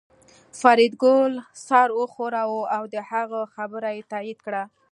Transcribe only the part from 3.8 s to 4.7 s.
یې تایید کړه